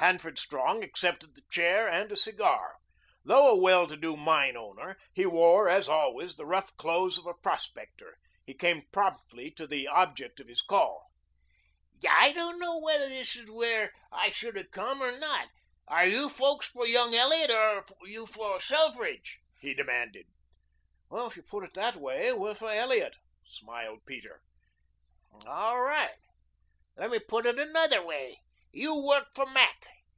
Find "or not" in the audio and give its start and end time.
15.02-15.48